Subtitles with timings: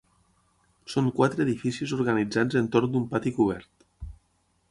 [0.93, 3.89] Són quatre edificis organitzats entorn d'un pati cobert.